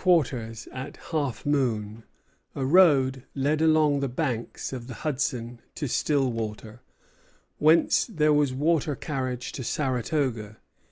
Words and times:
From 0.00 0.10
Winslow's 0.18 0.28
headquarters 0.30 0.68
at 0.70 0.96
Half 1.10 1.44
Moon 1.44 2.04
a 2.54 2.64
road 2.64 3.24
led 3.34 3.60
along 3.60 3.98
the 3.98 4.06
banks 4.08 4.72
of 4.72 4.86
the 4.86 4.94
Hudson 4.94 5.60
to 5.74 5.88
Stillwater, 5.88 6.82
whence 7.58 8.04
there 8.06 8.32
was 8.32 8.54
water 8.54 8.94
carriage 8.94 9.50
to 9.50 9.64
Saratoga. 9.64 10.58